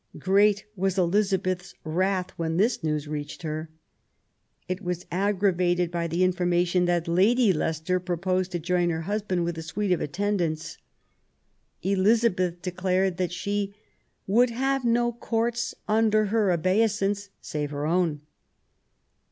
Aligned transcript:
Great 0.17 0.65
was 0.75 0.97
Elizabeth's 0.97 1.75
wrath 1.83 2.31
when 2.35 2.57
this 2.57 2.83
news 2.83 3.07
reached 3.07 3.43
her. 3.43 3.69
It 4.67 4.81
was 4.81 5.05
aggravated 5.11 5.91
by 5.91 6.07
the 6.07 6.23
information 6.23 6.85
that 6.85 7.07
Lady 7.07 7.53
Leicester 7.53 7.99
proposed 7.99 8.51
to 8.53 8.57
join 8.59 8.89
her 8.89 9.01
husband 9.01 9.43
with 9.43 9.59
a 9.59 9.61
suite 9.61 9.91
of 9.91 10.01
attendants. 10.01 10.79
Elizabeth 11.83 12.63
declared 12.63 13.17
that 13.17 13.31
she" 13.31 13.75
would 14.35 14.49
have 14.49 14.83
no 14.83 15.11
Courts 15.13 15.75
under 15.87 16.25
her 16.33 16.51
obeisance 16.51 17.29
save 17.39 17.69
her 17.69 17.85
own 17.85 18.21